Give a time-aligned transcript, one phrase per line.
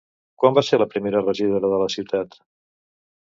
[0.43, 2.39] Quan va ser la primera regidora de la ciutat?